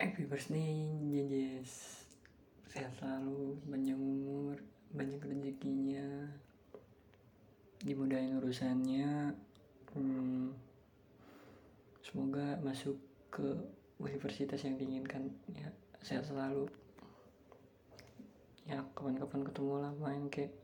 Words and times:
happy 0.00 0.24
birthday 0.24 0.96
Jejes 1.12 2.08
sehat 2.72 2.88
selalu 2.96 3.60
panjang 3.68 4.00
umur 4.00 4.56
banyak 4.96 5.20
rezekinya 5.20 6.24
dimudahin 7.84 8.40
urusannya. 8.40 9.36
Hmm, 9.92 10.56
semoga 12.00 12.56
masuk 12.64 12.96
ke 13.28 13.44
universitas 14.00 14.64
yang 14.64 14.80
diinginkan 14.80 15.28
ya 15.52 15.68
sehat 16.00 16.24
selalu. 16.24 16.64
Ya 18.64 18.80
kapan-kapan 18.96 19.44
ketemu 19.44 19.74
lah 19.84 19.92
main 20.00 20.32
kayak 20.32 20.56